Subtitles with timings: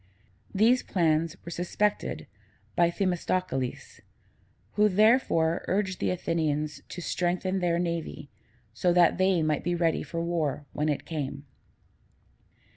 [0.51, 2.25] These plans were suspected
[2.75, 4.01] by Themistocles,
[4.71, 8.31] who therefore urged the Athenians to strengthen their navy,
[8.73, 11.45] so that they might be ready for war when it came.